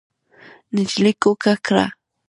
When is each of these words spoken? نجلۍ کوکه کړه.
نجلۍ 0.75 1.13
کوکه 1.23 1.53
کړه. 1.65 1.85